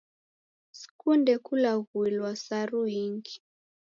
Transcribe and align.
Sikunde 0.77 1.33
kulaghuilwa 1.45 2.31
saru 2.45 2.81
ingi. 3.01 3.35